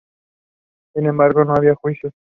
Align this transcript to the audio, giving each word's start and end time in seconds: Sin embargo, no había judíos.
Sin 0.95 1.05
embargo, 1.05 1.45
no 1.45 1.53
había 1.53 1.75
judíos. 1.75 2.11